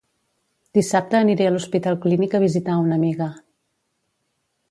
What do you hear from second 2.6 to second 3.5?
a una amiga